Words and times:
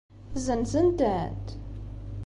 Zenzent-tent? 0.45 1.47